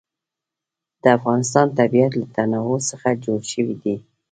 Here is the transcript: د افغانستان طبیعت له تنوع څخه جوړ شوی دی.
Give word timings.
د 1.01 1.03
افغانستان 1.17 1.67
طبیعت 1.79 2.11
له 2.19 2.25
تنوع 2.35 2.77
څخه 2.89 3.09
جوړ 3.23 3.39
شوی 3.51 3.75
دی. 3.83 3.95